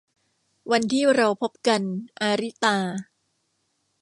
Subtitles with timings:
[0.71, 1.81] วันที่เราพบกัน-
[2.21, 2.77] อาริตา